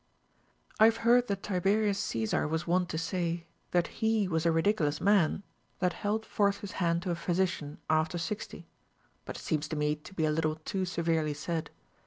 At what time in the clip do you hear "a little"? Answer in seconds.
10.25-10.55